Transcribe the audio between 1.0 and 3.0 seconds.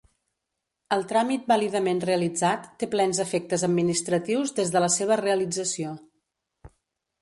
tràmit vàlidament realitzat té